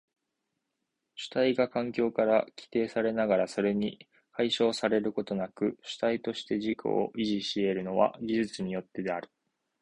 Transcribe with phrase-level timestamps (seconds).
[1.13, 9.29] 主体が環境から規定されながらそれに解消されることなく主体として自己を維持し得るのは技術によってである。